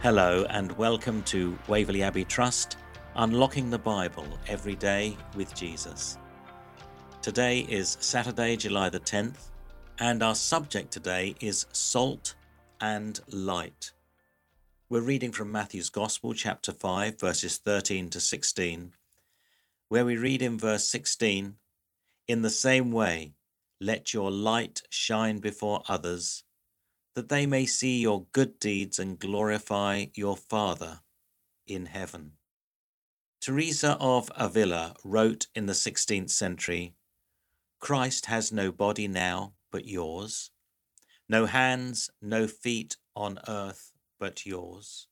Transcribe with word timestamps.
Hello, 0.00 0.46
and 0.50 0.70
welcome 0.78 1.24
to 1.24 1.58
Waverley 1.66 2.04
Abbey 2.04 2.24
Trust, 2.24 2.76
unlocking 3.16 3.68
the 3.68 3.80
Bible 3.80 4.28
every 4.46 4.76
day 4.76 5.16
with 5.34 5.52
Jesus. 5.56 6.18
Today 7.20 7.66
is 7.68 7.96
Saturday, 7.98 8.54
July 8.56 8.90
the 8.90 9.00
10th, 9.00 9.50
and 9.98 10.22
our 10.22 10.36
subject 10.36 10.92
today 10.92 11.34
is 11.40 11.66
salt 11.72 12.36
and 12.80 13.18
light. 13.32 13.90
We're 14.88 15.00
reading 15.00 15.32
from 15.32 15.50
Matthew's 15.50 15.90
Gospel, 15.90 16.32
chapter 16.32 16.70
5, 16.70 17.18
verses 17.18 17.56
13 17.56 18.08
to 18.10 18.20
16, 18.20 18.92
where 19.88 20.04
we 20.04 20.16
read 20.16 20.42
in 20.42 20.58
verse 20.58 20.86
16 20.86 21.56
In 22.28 22.42
the 22.42 22.50
same 22.50 22.92
way, 22.92 23.32
let 23.80 24.14
your 24.14 24.30
light 24.30 24.80
shine 24.90 25.38
before 25.38 25.82
others 25.88 26.44
that 27.18 27.30
they 27.30 27.46
may 27.46 27.66
see 27.66 27.98
your 27.98 28.26
good 28.30 28.60
deeds 28.60 29.00
and 29.00 29.18
glorify 29.18 30.06
your 30.14 30.36
Father 30.36 31.00
in 31.66 31.86
heaven. 31.86 32.34
Teresa 33.40 33.96
of 33.98 34.30
Avila 34.36 34.94
wrote 35.02 35.48
in 35.52 35.66
the 35.66 35.72
16th 35.72 36.30
century 36.30 36.94
Christ 37.80 38.26
has 38.26 38.52
no 38.52 38.70
body 38.70 39.08
now 39.08 39.54
but 39.72 39.84
yours, 39.84 40.52
no 41.28 41.46
hands, 41.46 42.08
no 42.22 42.46
feet 42.46 42.96
on 43.16 43.40
earth 43.48 43.90
but 44.20 44.46
yours. 44.46 45.08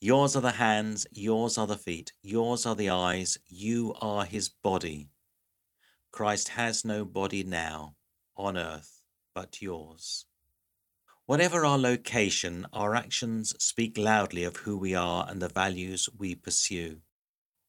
Yours 0.00 0.34
are 0.34 0.40
the 0.40 0.52
hands, 0.52 1.06
yours 1.12 1.58
are 1.58 1.66
the 1.66 1.76
feet, 1.76 2.14
yours 2.22 2.64
are 2.64 2.74
the 2.74 2.88
eyes, 2.88 3.36
you 3.46 3.94
are 4.00 4.24
his 4.24 4.48
body. 4.48 5.10
Christ 6.10 6.48
has 6.48 6.86
no 6.86 7.04
body 7.04 7.44
now 7.44 7.96
on 8.34 8.56
earth 8.56 9.02
but 9.34 9.60
yours. 9.60 10.24
Whatever 11.28 11.66
our 11.66 11.76
location, 11.76 12.66
our 12.72 12.94
actions 12.94 13.54
speak 13.62 13.98
loudly 13.98 14.44
of 14.44 14.56
who 14.56 14.78
we 14.78 14.94
are 14.94 15.26
and 15.28 15.42
the 15.42 15.50
values 15.50 16.08
we 16.16 16.34
pursue. 16.34 17.02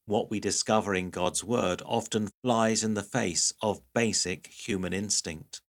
What 0.06 0.32
we 0.32 0.40
discover 0.40 0.96
in 0.96 1.10
God's 1.10 1.44
Word 1.44 1.82
often 1.86 2.30
flies 2.42 2.86
in 2.86 2.94
the 2.94 3.04
face 3.04 3.52
of 3.62 3.82
basic 3.94 4.48
human 4.48 4.94
instinct. 4.94 5.60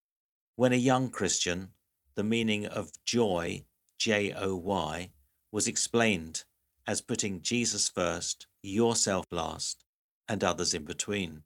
When 0.54 0.72
a 0.72 0.76
young 0.76 1.10
Christian, 1.10 1.70
the 2.14 2.22
meaning 2.22 2.64
of 2.64 2.92
joy, 3.04 3.64
J 3.98 4.32
O 4.34 4.54
Y, 4.54 5.10
was 5.50 5.66
explained 5.66 6.44
as 6.86 7.00
putting 7.00 7.42
Jesus 7.42 7.88
first, 7.88 8.46
yourself 8.62 9.26
last, 9.32 9.84
and 10.28 10.44
others 10.44 10.74
in 10.74 10.84
between. 10.84 11.42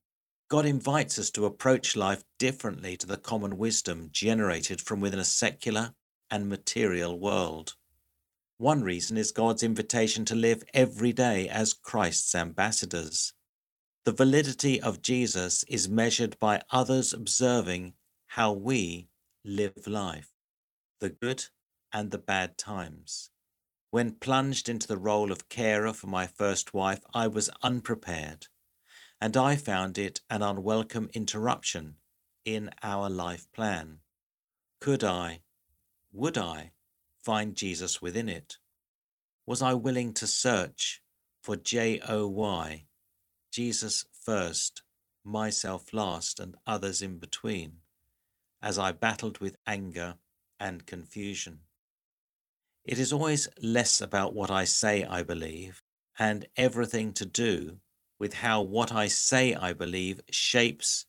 God 0.50 0.66
invites 0.66 1.18
us 1.18 1.30
to 1.30 1.46
approach 1.46 1.96
life 1.96 2.22
differently 2.38 2.98
to 2.98 3.06
the 3.06 3.16
common 3.16 3.56
wisdom 3.56 4.10
generated 4.12 4.82
from 4.82 5.00
within 5.00 5.20
a 5.20 5.24
secular 5.24 5.94
and 6.30 6.48
material 6.48 7.18
world. 7.18 7.74
One 8.58 8.82
reason 8.82 9.16
is 9.16 9.32
God's 9.32 9.62
invitation 9.62 10.24
to 10.26 10.34
live 10.34 10.62
every 10.72 11.12
day 11.12 11.48
as 11.48 11.74
Christ's 11.74 12.34
ambassadors. 12.34 13.32
The 14.04 14.12
validity 14.12 14.80
of 14.80 15.02
Jesus 15.02 15.64
is 15.64 15.88
measured 15.88 16.38
by 16.38 16.62
others 16.70 17.12
observing 17.12 17.94
how 18.26 18.52
we 18.52 19.08
live 19.44 19.86
life, 19.86 20.30
the 21.00 21.10
good 21.10 21.44
and 21.92 22.10
the 22.10 22.18
bad 22.18 22.58
times. 22.58 23.30
When 23.90 24.12
plunged 24.12 24.68
into 24.68 24.88
the 24.88 24.96
role 24.98 25.30
of 25.30 25.48
carer 25.48 25.92
for 25.92 26.08
my 26.08 26.26
first 26.26 26.74
wife, 26.74 27.00
I 27.14 27.28
was 27.28 27.50
unprepared, 27.62 28.48
and 29.20 29.36
I 29.36 29.56
found 29.56 29.98
it 29.98 30.20
an 30.28 30.42
unwelcome 30.42 31.10
interruption 31.14 31.96
in 32.44 32.70
our 32.82 33.08
life 33.08 33.46
plan. 33.52 34.00
Could 34.80 35.04
I, 35.04 35.42
would 36.14 36.38
I 36.38 36.70
find 37.24 37.56
Jesus 37.56 38.00
within 38.00 38.28
it? 38.28 38.58
Was 39.46 39.60
I 39.60 39.74
willing 39.74 40.12
to 40.14 40.28
search 40.28 41.02
for 41.42 41.56
J 41.56 42.00
O 42.08 42.28
Y, 42.28 42.86
Jesus 43.52 44.06
first, 44.24 44.82
myself 45.24 45.92
last, 45.92 46.38
and 46.38 46.54
others 46.66 47.02
in 47.02 47.18
between, 47.18 47.78
as 48.62 48.78
I 48.78 48.92
battled 48.92 49.38
with 49.38 49.56
anger 49.66 50.14
and 50.60 50.86
confusion? 50.86 51.60
It 52.84 53.00
is 53.00 53.12
always 53.12 53.48
less 53.60 54.00
about 54.00 54.34
what 54.34 54.52
I 54.52 54.64
say 54.64 55.04
I 55.04 55.24
believe 55.24 55.82
and 56.16 56.46
everything 56.56 57.12
to 57.14 57.26
do 57.26 57.78
with 58.20 58.34
how 58.34 58.62
what 58.62 58.92
I 58.92 59.08
say 59.08 59.54
I 59.54 59.72
believe 59.72 60.20
shapes 60.30 61.06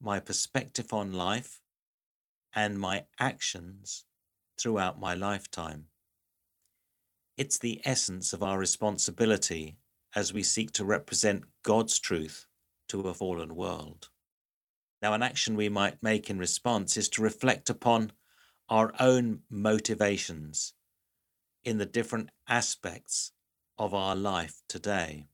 my 0.00 0.20
perspective 0.20 0.92
on 0.92 1.12
life 1.12 1.60
and 2.54 2.78
my 2.78 3.06
actions 3.18 4.04
throughout 4.58 5.00
my 5.00 5.14
lifetime. 5.14 5.86
It's 7.36 7.58
the 7.58 7.80
essence 7.84 8.32
of 8.32 8.42
our 8.42 8.58
responsibility 8.58 9.76
as 10.14 10.32
we 10.32 10.42
seek 10.42 10.72
to 10.72 10.84
represent 10.84 11.44
God's 11.62 11.98
truth 11.98 12.46
to 12.88 13.00
a 13.02 13.14
fallen 13.14 13.54
world. 13.54 14.08
Now, 15.02 15.12
an 15.12 15.22
action 15.22 15.56
we 15.56 15.68
might 15.68 16.02
make 16.02 16.30
in 16.30 16.38
response 16.38 16.96
is 16.96 17.08
to 17.10 17.22
reflect 17.22 17.68
upon 17.68 18.12
our 18.68 18.92
own 18.98 19.40
motivations 19.50 20.72
in 21.64 21.78
the 21.78 21.86
different 21.86 22.30
aspects 22.48 23.32
of 23.78 23.92
our 23.92 24.16
life 24.16 24.62
today. 24.68 25.26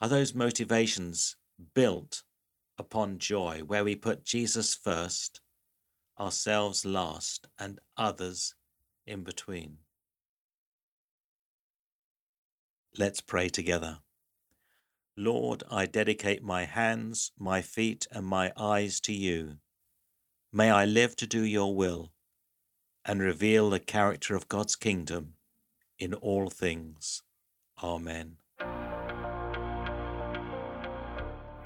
Are 0.00 0.08
those 0.08 0.34
motivations 0.34 1.36
built 1.74 2.22
upon 2.78 3.18
joy, 3.18 3.62
where 3.66 3.84
we 3.84 3.94
put 3.94 4.24
Jesus 4.24 4.74
first 4.74 5.40
ourselves 6.18 6.84
last, 6.84 7.46
and 7.58 7.78
others 7.96 8.54
in 9.06 9.22
between. 9.22 9.78
Let's 12.98 13.20
pray 13.20 13.48
together. 13.48 13.98
Lord, 15.16 15.62
I 15.70 15.86
dedicate 15.86 16.42
my 16.42 16.64
hands, 16.64 17.32
my 17.38 17.62
feet, 17.62 18.06
and 18.10 18.26
my 18.26 18.52
eyes 18.56 19.00
to 19.00 19.12
you. 19.12 19.58
May 20.52 20.70
I 20.70 20.84
live 20.84 21.16
to 21.16 21.26
do 21.26 21.42
your 21.42 21.74
will 21.74 22.12
and 23.04 23.20
reveal 23.20 23.70
the 23.70 23.80
character 23.80 24.34
of 24.34 24.48
God's 24.48 24.76
kingdom 24.76 25.34
in 25.98 26.12
all 26.14 26.50
things. 26.50 27.22
Amen. 27.82 28.36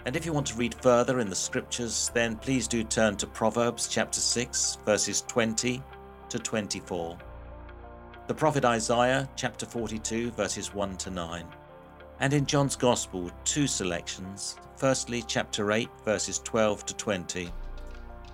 And 0.06 0.16
if 0.16 0.24
you 0.24 0.32
want 0.32 0.46
to 0.46 0.54
read 0.54 0.74
further 0.76 1.20
in 1.20 1.28
the 1.28 1.36
scriptures, 1.36 2.10
then 2.14 2.36
please 2.36 2.66
do 2.66 2.82
turn 2.82 3.16
to 3.16 3.26
Proverbs 3.26 3.86
chapter 3.86 4.20
6, 4.20 4.78
verses 4.86 5.22
20 5.28 5.82
to 6.30 6.38
24. 6.38 7.18
The 8.26 8.34
prophet 8.34 8.64
Isaiah 8.64 9.28
chapter 9.36 9.66
42, 9.66 10.30
verses 10.30 10.72
1 10.72 10.96
to 10.98 11.10
9. 11.10 11.44
And 12.20 12.32
in 12.32 12.46
John's 12.46 12.76
Gospel, 12.76 13.30
two 13.44 13.66
selections. 13.66 14.56
Firstly, 14.76 15.22
chapter 15.26 15.70
8, 15.70 15.90
verses 16.04 16.38
12 16.38 16.86
to 16.86 16.96
20, 16.96 17.50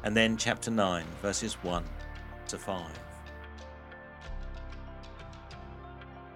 and 0.04 0.16
then 0.16 0.36
chapter 0.36 0.70
9, 0.70 1.04
verses 1.20 1.54
1 1.64 1.84
to 2.46 2.58
5. 2.58 2.86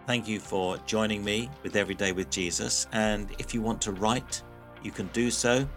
Thank 0.06 0.26
you 0.26 0.40
for 0.40 0.76
joining 0.86 1.22
me 1.22 1.48
with 1.62 1.76
Everyday 1.76 2.10
with 2.10 2.30
Jesus. 2.30 2.88
And 2.90 3.30
if 3.38 3.54
you 3.54 3.62
want 3.62 3.80
to 3.82 3.92
write, 3.92 4.42
you 4.82 4.90
can 4.90 5.06
do 5.08 5.30
so 5.30 5.68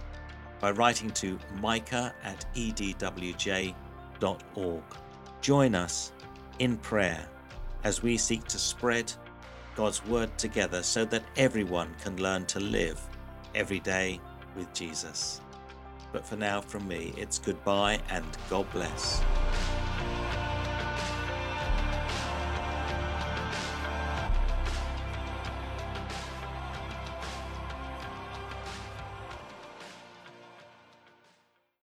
by 0.59 0.71
writing 0.71 1.11
to 1.11 1.37
micah 1.61 2.13
at 2.23 2.45
edwj.org. 2.55 3.75
Join 5.41 5.75
us 5.75 6.11
in 6.59 6.77
prayer 6.77 7.27
as 7.83 8.01
we 8.01 8.17
seek 8.17 8.45
to 8.45 8.57
spread 8.57 9.11
God's 9.75 10.05
Word 10.05 10.37
together 10.37 10.83
so 10.83 11.03
that 11.05 11.23
everyone 11.35 11.93
can 12.01 12.17
learn 12.17 12.45
to 12.47 12.59
live 12.59 13.01
every 13.55 13.79
day 13.79 14.21
with 14.55 14.71
Jesus. 14.73 15.41
But 16.11 16.25
for 16.25 16.35
now, 16.35 16.61
from 16.61 16.87
me, 16.87 17.13
it's 17.17 17.39
goodbye 17.39 17.99
and 18.09 18.25
God 18.49 18.71
bless. 18.71 19.21